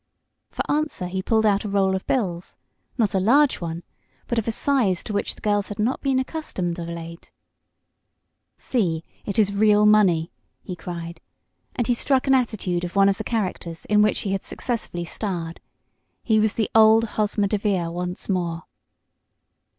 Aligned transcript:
For 0.49 0.63
answer 0.67 1.05
he 1.05 1.21
pulled 1.21 1.45
out 1.45 1.63
a 1.63 1.69
roll 1.69 1.95
of 1.95 2.07
bills 2.07 2.57
not 2.97 3.13
a 3.13 3.19
large 3.19 3.61
one, 3.61 3.83
but 4.25 4.39
of 4.39 4.47
a 4.47 4.51
size 4.51 5.03
to 5.03 5.13
which 5.13 5.35
the 5.35 5.41
girls 5.41 5.69
had 5.69 5.77
not 5.77 6.01
been 6.01 6.17
accustomed 6.17 6.79
of 6.79 6.89
late. 6.89 7.31
"See, 8.57 9.03
it 9.27 9.37
is 9.37 9.53
real 9.53 9.85
money!" 9.85 10.31
he 10.63 10.75
cried, 10.75 11.21
and 11.75 11.85
he 11.85 11.93
struck 11.93 12.25
an 12.25 12.33
attitude 12.33 12.83
of 12.83 12.95
one 12.95 13.09
of 13.09 13.19
the 13.19 13.23
characters 13.23 13.85
in 13.91 14.01
which 14.01 14.21
he 14.21 14.31
had 14.31 14.43
successfully 14.43 15.05
starred. 15.05 15.59
He 16.23 16.39
was 16.39 16.55
the 16.55 16.71
old 16.73 17.03
Hosmer 17.03 17.45
DeVere 17.45 17.91
once 17.91 18.27
more. 18.27 18.63